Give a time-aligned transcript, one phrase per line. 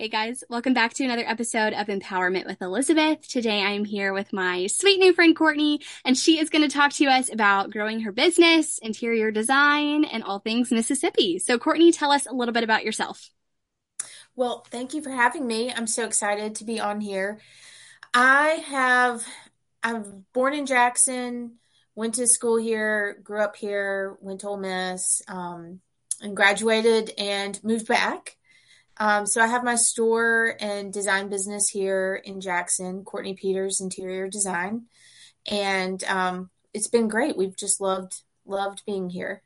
[0.00, 3.26] Hey guys, welcome back to another episode of Empowerment with Elizabeth.
[3.26, 6.92] Today I'm here with my sweet new friend Courtney, and she is going to talk
[6.92, 11.40] to us about growing her business, interior design, and all things Mississippi.
[11.40, 13.28] So, Courtney, tell us a little bit about yourself.
[14.36, 15.72] Well, thank you for having me.
[15.72, 17.40] I'm so excited to be on here.
[18.14, 19.26] I have,
[19.82, 21.56] I'm born in Jackson,
[21.96, 25.80] went to school here, grew up here, went to Ole Miss, um,
[26.22, 28.37] and graduated and moved back
[28.98, 34.28] um, so I have my store and design business here in Jackson, Courtney Peters Interior
[34.28, 34.86] Design,
[35.50, 37.36] and um, it's been great.
[37.36, 39.42] We've just loved loved being here.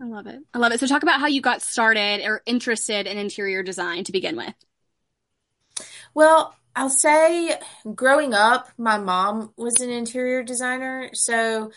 [0.00, 0.40] I love it.
[0.54, 0.80] I love it.
[0.80, 4.54] So talk about how you got started or interested in interior design to begin with.
[6.14, 7.58] Well, I'll say
[7.94, 11.72] growing up, my mom was an interior designer, so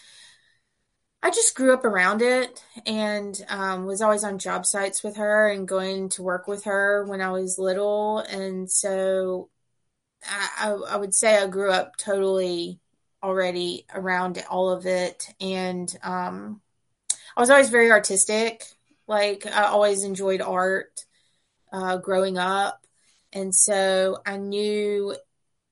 [1.24, 5.48] I just grew up around it and um, was always on job sites with her
[5.48, 8.20] and going to work with her when I was little.
[8.20, 9.50] And so
[10.26, 12.82] I, I, I would say I grew up totally
[13.24, 15.34] already around all of it.
[15.40, 16.60] And um,
[17.38, 18.66] I was always very artistic.
[19.08, 21.06] Like I always enjoyed art
[21.72, 22.86] uh, growing up.
[23.32, 25.16] And so I knew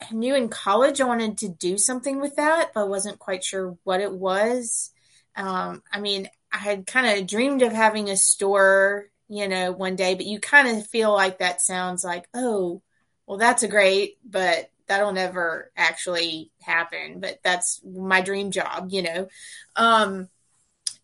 [0.01, 3.43] I knew in college I wanted to do something with that, but I wasn't quite
[3.43, 4.91] sure what it was.
[5.35, 9.95] Um, I mean, I had kind of dreamed of having a store, you know, one
[9.95, 12.81] day, but you kind of feel like that sounds like, oh,
[13.25, 17.21] well, that's a great, but that'll never actually happen.
[17.21, 19.27] But that's my dream job, you know.
[19.75, 20.27] Um,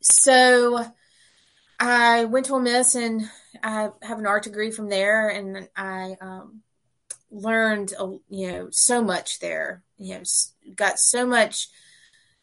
[0.01, 0.85] so
[1.79, 3.29] I went to Ole Miss and
[3.63, 6.61] I have an art degree from there, and I um,
[7.31, 7.93] learned,
[8.29, 9.83] you know, so much there.
[9.97, 10.23] You know,
[10.75, 11.69] got so much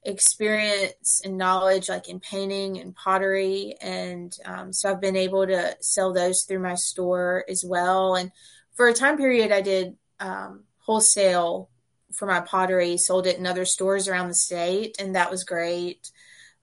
[0.04, 3.74] experience and knowledge like in painting and pottery.
[3.80, 8.14] And um, so i've been able to sell those through my store as well.
[8.14, 8.30] And
[8.74, 11.70] for a time period i did um, wholesale
[12.12, 16.10] for my pottery sold it in other stores around the state and that was great.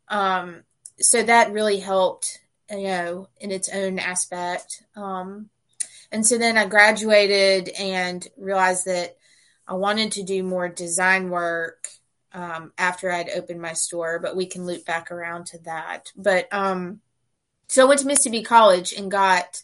[0.08, 0.64] Um,
[1.00, 4.84] so that really helped you know in its own aspect.
[4.96, 5.50] Um,
[6.12, 9.18] and so then i graduated and realized that
[9.68, 11.81] i wanted to do more design work
[12.34, 16.12] um, after I'd opened my store, but we can loop back around to that.
[16.16, 17.02] But um,
[17.68, 19.64] so I went to Mississippi College and got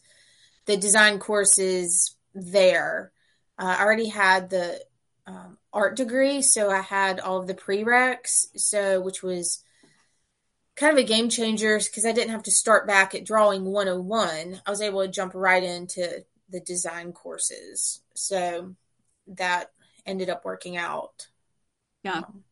[0.66, 3.12] the design courses there.
[3.58, 4.80] Uh, I already had the
[5.26, 9.64] um, art degree, so I had all of the prereqs, so which was
[10.76, 14.62] kind of a game changer because I didn't have to start back at drawing 101.
[14.66, 18.02] I was able to jump right into the design courses.
[18.14, 18.76] So
[19.28, 19.72] that
[20.06, 21.28] ended up working out.
[22.04, 22.20] Yeah.
[22.20, 22.44] Um,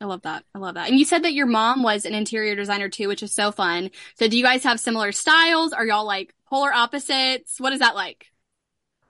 [0.00, 0.44] I love that.
[0.54, 0.88] I love that.
[0.88, 3.90] And you said that your mom was an interior designer too, which is so fun.
[4.14, 5.72] So do you guys have similar styles?
[5.72, 7.60] Are y'all like polar opposites?
[7.60, 8.32] What is that like?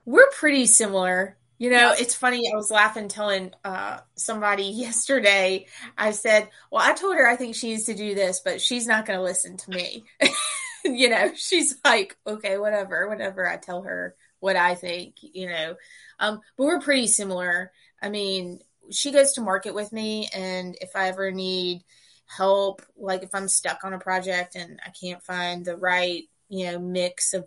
[0.05, 1.37] We're pretty similar.
[1.61, 2.51] You know, it's funny.
[2.51, 5.67] I was laughing telling uh, somebody yesterday.
[5.95, 8.87] I said, "Well, I told her I think she needs to do this, but she's
[8.87, 10.03] not going to listen to me."
[10.85, 15.17] you know, she's like, "Okay, whatever, whatever." I tell her what I think.
[15.21, 15.75] You know,
[16.19, 17.71] um, but we're pretty similar.
[18.01, 21.83] I mean, she goes to market with me and if I ever need
[22.25, 26.65] help, like if I'm stuck on a project and I can't find the right, you
[26.65, 27.45] know, mix of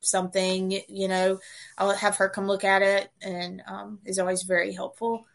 [0.00, 1.38] something, you know,
[1.78, 5.26] I'll have her come look at it and um, is always very helpful.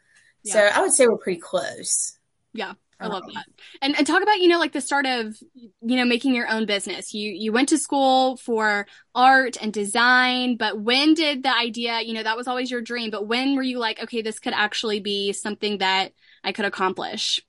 [0.43, 0.53] Yeah.
[0.53, 2.17] So I would say we're pretty close.
[2.53, 2.73] Yeah.
[2.99, 3.45] I love that.
[3.81, 6.65] And and talk about, you know, like the start of, you know, making your own
[6.65, 7.13] business.
[7.13, 12.13] You you went to school for art and design, but when did the idea, you
[12.13, 14.99] know, that was always your dream, but when were you like, okay, this could actually
[15.01, 16.13] be something that
[16.43, 17.41] I could accomplish?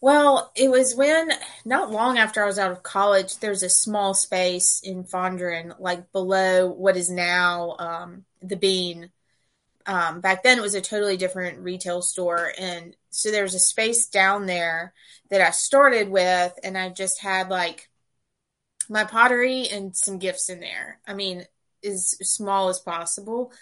[0.00, 1.30] Well, it was when
[1.64, 6.10] not long after I was out of college, there's a small space in Fondren, like
[6.10, 9.10] below what is now um, the Bean
[9.86, 12.52] um, back then it was a totally different retail store.
[12.58, 14.92] And so there was a space down there
[15.30, 17.88] that i started with and i just had like
[18.88, 20.98] my pottery and some gifts in there.
[21.06, 21.46] I mean
[21.84, 23.52] as small as possible.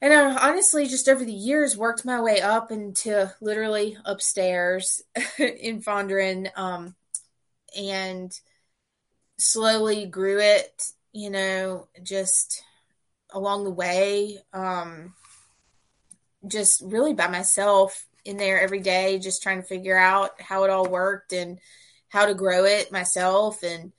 [0.00, 5.02] And i honestly just over the years worked my way up into literally upstairs
[5.38, 6.94] in fondren um,
[7.76, 8.38] and
[9.38, 12.62] slowly grew it you know just
[13.32, 14.38] along the way.
[14.52, 15.14] Um,
[16.46, 20.70] just really by myself in there every day, just trying to figure out how it
[20.70, 21.58] all worked and
[22.08, 23.92] how to grow it myself and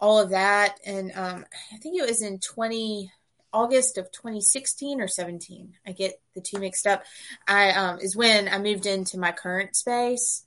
[0.00, 0.78] all of that.
[0.84, 3.10] And um, I think it was in 20
[3.52, 5.74] August of 2016 or 17.
[5.86, 7.04] I get the two mixed up.
[7.48, 10.44] I um, is when I moved into my current space.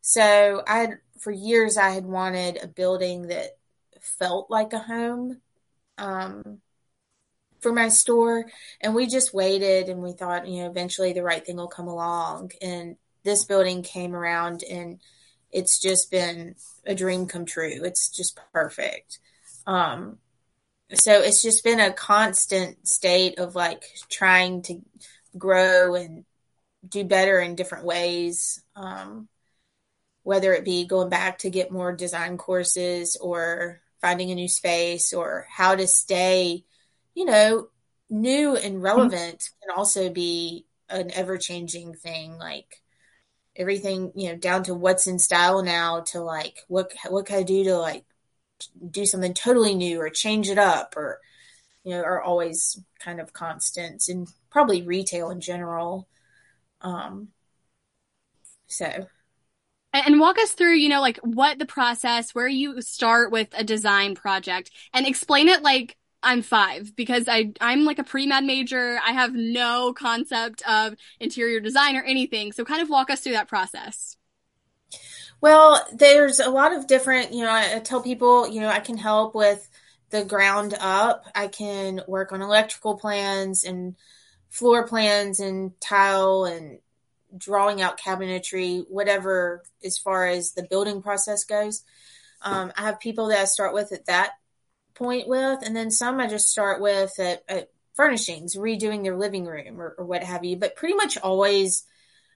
[0.00, 3.58] So I had for years I had wanted a building that
[4.00, 5.40] felt like a home.
[5.98, 6.60] Um,
[7.60, 8.46] for my store.
[8.80, 11.88] And we just waited and we thought, you know, eventually the right thing will come
[11.88, 12.52] along.
[12.60, 15.00] And this building came around and
[15.50, 16.54] it's just been
[16.86, 17.82] a dream come true.
[17.84, 19.18] It's just perfect.
[19.66, 20.18] Um,
[20.94, 24.80] so it's just been a constant state of like trying to
[25.36, 26.24] grow and
[26.88, 28.62] do better in different ways.
[28.74, 29.28] Um,
[30.22, 35.12] whether it be going back to get more design courses or finding a new space
[35.12, 36.64] or how to stay,
[37.20, 37.68] you know,
[38.08, 39.68] new and relevant mm-hmm.
[39.68, 42.38] can also be an ever changing thing.
[42.38, 42.80] Like
[43.54, 47.42] everything, you know, down to what's in style now to like what what can I
[47.42, 48.06] do to like
[48.90, 51.20] do something totally new or change it up or
[51.84, 56.08] you know are always kind of constants and probably retail in general.
[56.80, 57.28] Um,
[58.66, 59.08] so
[59.92, 63.64] and walk us through, you know, like what the process, where you start with a
[63.64, 68.98] design project and explain it like I'm five because I, I'm like a pre-med major.
[69.06, 72.52] I have no concept of interior design or anything.
[72.52, 74.16] So kind of walk us through that process.
[75.40, 78.80] Well, there's a lot of different, you know, I, I tell people, you know, I
[78.80, 79.68] can help with
[80.10, 81.24] the ground up.
[81.34, 83.96] I can work on electrical plans and
[84.50, 86.80] floor plans and tile and
[87.36, 91.84] drawing out cabinetry, whatever as far as the building process goes.
[92.42, 94.32] Um, I have people that I start with at that
[95.00, 99.46] point with, and then some I just start with at, at furnishings, redoing their living
[99.46, 100.56] room or, or what have you.
[100.56, 101.84] But pretty much always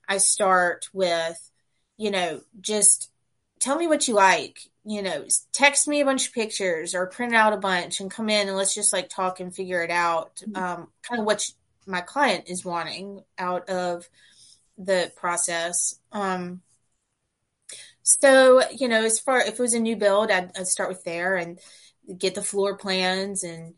[0.08, 1.38] I start with,
[1.96, 3.10] you know, just
[3.60, 4.58] tell me what you like.
[4.86, 8.28] You know, text me a bunch of pictures or print out a bunch and come
[8.28, 10.36] in and let's just like talk and figure it out.
[10.36, 10.56] Mm-hmm.
[10.56, 11.42] Um, kind of what
[11.86, 14.08] my client is wanting out of
[14.76, 15.98] the process.
[16.12, 16.60] Um,
[18.02, 21.04] so, you know, as far if it was a new build, I'd, I'd start with
[21.04, 21.58] there and
[22.18, 23.74] get the floor plans and,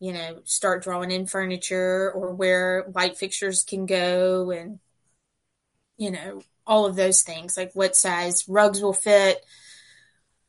[0.00, 4.78] you know, start drawing in furniture or where light fixtures can go and,
[5.96, 9.44] you know, all of those things like what size rugs will fit,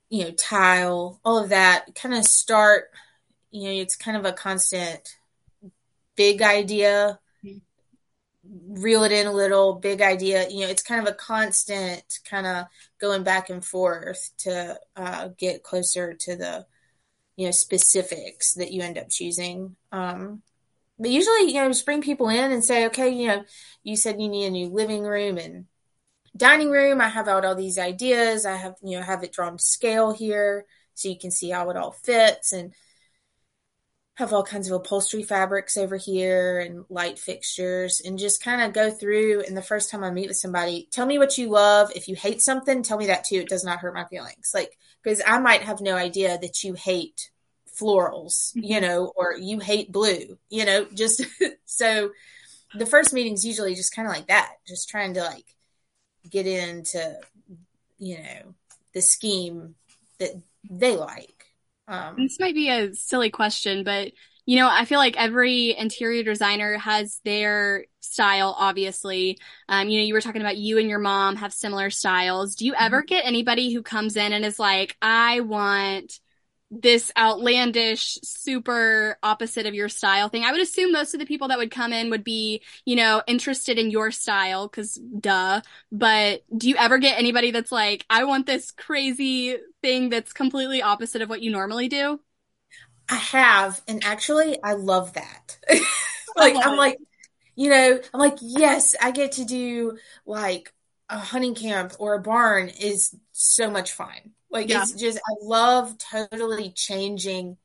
[0.09, 2.91] you know, tile, all of that kind of start,
[3.51, 5.17] you know, it's kind of a constant
[6.15, 7.19] big idea.
[8.67, 12.47] Reel it in a little big idea you know it's kind of a constant kind
[12.47, 12.65] of
[12.99, 16.65] going back and forth to uh, get closer to the
[17.39, 20.41] you know specifics that you end up choosing um,
[20.99, 23.45] but usually you know just bring people in and say okay you know
[23.81, 25.65] you said you need a new living room and
[26.35, 29.55] dining room i have out all these ideas i have you know have it drawn
[29.55, 30.65] to scale here
[30.95, 32.73] so you can see how it all fits and
[34.15, 38.73] have all kinds of upholstery fabrics over here and light fixtures and just kind of
[38.73, 41.89] go through and the first time I meet with somebody, tell me what you love.
[41.95, 43.37] If you hate something, tell me that too.
[43.37, 44.51] It does not hurt my feelings.
[44.53, 47.31] Like, because I might have no idea that you hate
[47.79, 48.63] florals, mm-hmm.
[48.63, 51.25] you know, or you hate blue, you know, just
[51.65, 52.11] so
[52.75, 55.55] the first meeting's usually just kind of like that, just trying to like
[56.29, 57.17] get into,
[57.97, 58.55] you know,
[58.93, 59.75] the scheme
[60.19, 60.31] that
[60.69, 61.45] they like.
[61.87, 64.11] Um, this might be a silly question, but
[64.49, 69.37] you know, I feel like every interior designer has their style, obviously.
[69.67, 72.55] Um, you know, you were talking about you and your mom have similar styles.
[72.55, 73.13] Do you ever mm-hmm.
[73.13, 76.19] get anybody who comes in and is like, I want
[76.71, 80.43] this outlandish, super opposite of your style thing.
[80.43, 83.21] I would assume most of the people that would come in would be, you know,
[83.27, 85.61] interested in your style, cause duh.
[85.91, 90.81] But do you ever get anybody that's like, I want this crazy thing that's completely
[90.81, 92.19] opposite of what you normally do?
[93.09, 95.57] I have, and actually, I love that.
[96.35, 96.97] like, I'm like,
[97.55, 100.73] you know, I'm like, yes, I get to do like
[101.09, 104.33] a hunting camp or a barn is so much fun.
[104.49, 104.81] Like yeah.
[104.81, 107.57] it's just I love totally changing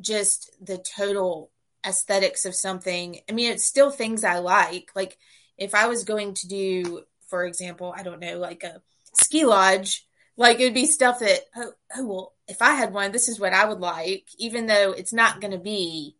[0.00, 1.50] just the total
[1.86, 3.20] aesthetics of something.
[3.28, 4.90] I mean, it's still things I like.
[4.94, 5.18] Like
[5.56, 8.80] if I was going to do, for example, I don't know, like a
[9.14, 10.06] ski lodge,
[10.36, 13.52] like it'd be stuff that oh, oh well, if I had one, this is what
[13.52, 16.16] I would like, even though it's not going to be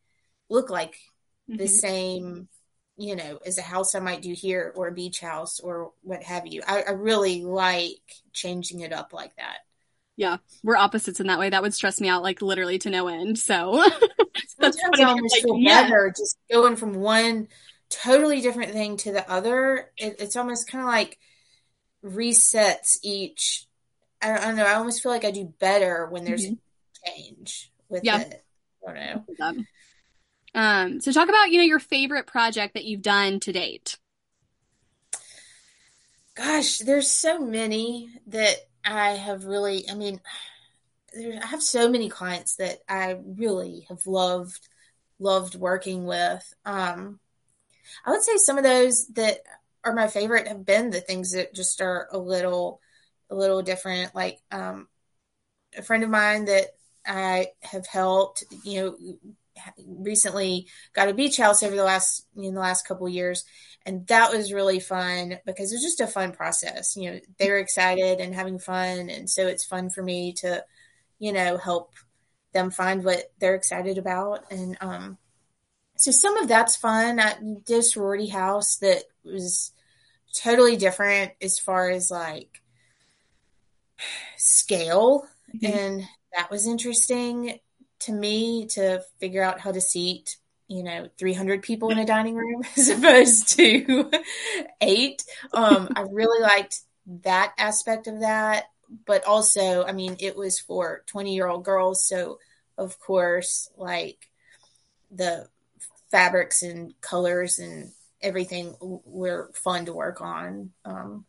[0.48, 0.92] look like
[1.48, 1.56] mm-hmm.
[1.56, 2.48] the same
[2.98, 6.24] you know, as a house I might do here or a beach house or what
[6.24, 6.62] have you.
[6.66, 9.58] I, I, really like changing it up like that.
[10.16, 11.48] Yeah, we're opposites in that way.
[11.48, 13.38] That would stress me out like literally to no end.
[13.38, 13.88] So
[14.60, 15.84] sometimes I almost like, feel yeah.
[15.84, 17.46] better just going from one
[17.88, 19.92] totally different thing to the other.
[19.96, 21.18] It, it's almost kind of like
[22.04, 23.67] resets each.
[24.20, 24.66] I don't, I don't, know.
[24.66, 26.54] I almost feel like I do better when there's mm-hmm.
[27.06, 28.20] change with yeah.
[28.20, 28.44] it.
[28.86, 29.64] I don't know.
[30.54, 33.98] Um, so talk about you know your favorite project that you've done to date.
[36.34, 40.20] Gosh, there's so many that I have really, I mean,
[41.12, 44.68] there, I have so many clients that I really have loved
[45.18, 46.54] loved working with.
[46.64, 47.18] Um,
[48.06, 49.38] I would say some of those that
[49.84, 52.80] are my favorite have been the things that just are a little,
[53.30, 54.14] a little different.
[54.14, 54.88] Like um,
[55.76, 56.68] a friend of mine that
[57.06, 58.96] I have helped, you know,
[59.86, 63.44] recently got a beach house over the last in the last couple years
[63.88, 66.94] and that was really fun because it was just a fun process.
[66.94, 70.64] You know they were excited and having fun and so it's fun for me to
[71.18, 71.94] you know help
[72.52, 74.50] them find what they're excited about.
[74.50, 75.18] And um
[75.96, 77.18] so some of that's fun.
[77.18, 79.72] I did sorority house that was
[80.34, 82.62] totally different as far as like
[84.36, 85.26] scale.
[85.54, 85.78] Mm-hmm.
[85.78, 86.02] and
[86.36, 87.58] that was interesting
[88.00, 90.36] to me to figure out how to seat
[90.68, 94.10] you know 300 people in a dining room as opposed to
[94.80, 95.24] eight.
[95.52, 96.80] Um i really liked
[97.22, 98.66] that aspect of that.
[99.06, 102.06] But also i mean it was for 20 year old girls.
[102.06, 102.38] So
[102.76, 104.28] of course like
[105.10, 105.48] the
[106.10, 107.90] fabrics and colors and
[108.20, 110.72] everything were fun to work on.
[110.84, 111.24] Um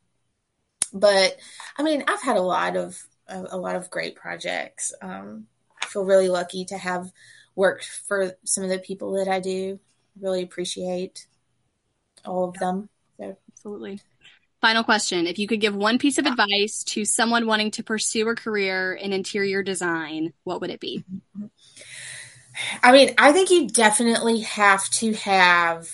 [0.94, 1.38] but
[1.78, 5.46] i mean i've had a lot of a, a lot of great projects um
[5.90, 7.12] feel really lucky to have
[7.56, 9.80] worked for some of the people that I do.
[10.20, 11.28] Really appreciate
[12.26, 12.90] all of them.
[13.18, 13.38] So.
[13.52, 14.00] Absolutely.
[14.62, 15.28] Final question.
[15.28, 18.94] If you could give one piece of advice to someone wanting to pursue a career
[18.94, 21.04] in interior design, what would it be?
[22.84, 25.88] I mean, I think you definitely have to have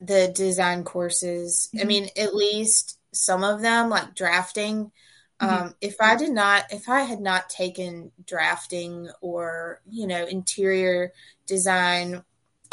[0.00, 1.70] the design courses.
[1.74, 1.82] Mm-hmm.
[1.82, 4.92] I mean, at least some of them, like drafting.
[5.40, 5.66] Mm-hmm.
[5.66, 11.12] Um, if I did not, if I had not taken drafting or, you know, interior
[11.46, 12.24] design,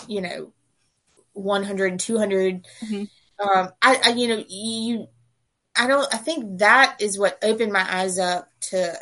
[0.08, 0.54] you know,
[1.34, 3.48] 100, 200, mm-hmm.
[3.48, 5.08] um, I, I, you know, you,
[5.76, 8.98] I don't, I think that is what opened my eyes up to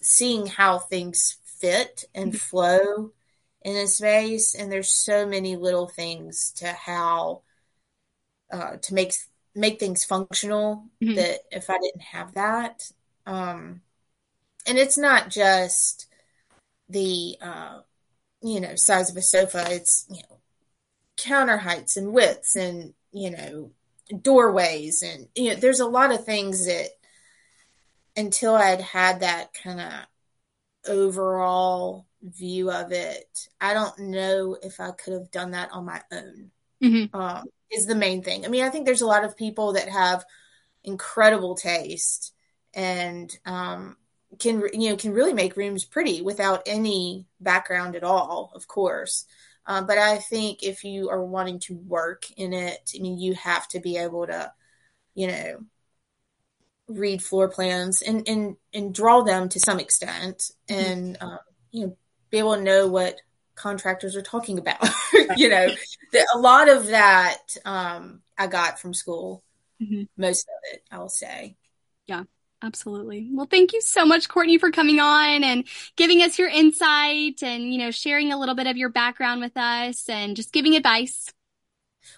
[0.00, 2.38] seeing how things fit and mm-hmm.
[2.38, 3.10] flow
[3.62, 4.54] in a space.
[4.54, 7.42] And there's so many little things to how,
[8.50, 9.12] uh, to make
[9.58, 11.14] make things functional mm-hmm.
[11.14, 12.90] that if I didn't have that,
[13.26, 13.82] um,
[14.66, 16.06] and it's not just
[16.88, 17.80] the, uh,
[18.42, 19.66] you know, size of a sofa.
[19.70, 20.38] It's, you know,
[21.16, 23.70] counter heights and widths and, you know,
[24.22, 25.02] doorways.
[25.02, 26.90] And, you know, there's a lot of things that
[28.16, 29.92] until I'd had that kind of
[30.88, 36.02] overall view of it, I don't know if I could have done that on my
[36.12, 36.50] own.
[36.82, 37.16] Mm-hmm.
[37.16, 38.44] Um, is the main thing.
[38.44, 40.24] I mean, I think there's a lot of people that have
[40.84, 42.32] incredible taste
[42.74, 43.96] and um,
[44.38, 49.24] can you know can really make rooms pretty without any background at all, of course.
[49.66, 53.34] Um, but I think if you are wanting to work in it, I mean, you
[53.34, 54.50] have to be able to,
[55.14, 55.58] you know,
[56.88, 61.38] read floor plans and and and draw them to some extent, and um,
[61.70, 61.96] you know,
[62.30, 63.16] be able to know what
[63.58, 64.88] contractors are talking about.
[65.36, 65.68] you know,
[66.12, 69.42] the, a lot of that um, I got from school.
[69.82, 70.04] Mm-hmm.
[70.16, 71.56] Most of it, I'll say.
[72.06, 72.24] Yeah,
[72.62, 73.28] absolutely.
[73.32, 75.64] Well, thank you so much, Courtney, for coming on and
[75.96, 79.56] giving us your insight and you know sharing a little bit of your background with
[79.56, 81.32] us and just giving advice.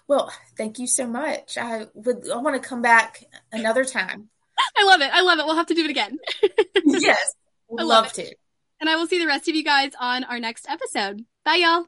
[0.07, 1.57] Well, thank you so much.
[1.57, 4.29] I would I want to come back another time.
[4.77, 5.11] I love it.
[5.13, 5.45] I love it.
[5.45, 6.17] We'll have to do it again.
[6.85, 7.35] yes,
[7.67, 8.35] would love, love to.
[8.81, 11.23] And I will see the rest of you guys on our next episode.
[11.45, 11.85] Bye, y'all.